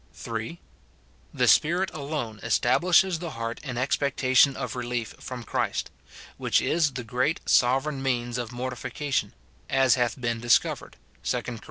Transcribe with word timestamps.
The 1.31 1.45
Spirit 1.47 1.91
alone 1.93 2.39
establishes 2.41 3.19
the 3.19 3.29
heart 3.37 3.59
in 3.63 3.75
expecta 3.75 4.35
tion 4.35 4.55
of 4.55 4.75
relief 4.75 5.13
from 5.19 5.43
Christ; 5.43 5.91
which 6.37 6.59
is 6.59 6.93
the 6.93 7.03
great 7.03 7.39
sovereign 7.47 8.01
means 8.01 8.39
of 8.39 8.51
mortification, 8.51 9.31
as 9.69 9.93
hath 9.93 10.19
been 10.19 10.39
discovered, 10.41 10.97
2 11.23 11.43
Cor. 11.43 11.59